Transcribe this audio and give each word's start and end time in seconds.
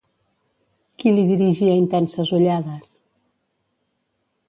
Qui 1.03 1.13
li 1.17 1.27
dirigia 1.33 1.77
intenses 1.83 2.35
ullades? 2.41 2.93